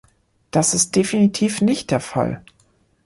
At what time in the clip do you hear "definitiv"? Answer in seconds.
0.95-1.61